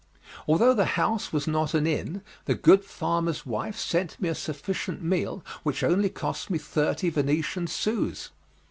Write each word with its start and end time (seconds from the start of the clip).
Although 0.47 0.73
the 0.73 0.97
house 0.97 1.31
was 1.31 1.45
not 1.47 1.75
an 1.75 1.85
inn, 1.85 2.23
the 2.45 2.55
good 2.55 2.83
farmer's 2.83 3.45
wife 3.45 3.77
sent 3.77 4.19
me 4.19 4.29
a 4.29 4.33
sufficient 4.33 5.03
meal 5.03 5.45
which 5.61 5.83
only 5.83 6.09
cost 6.09 6.49
me 6.49 6.57
thirty 6.57 7.11
Venetian 7.11 7.67
sous. 7.67 8.31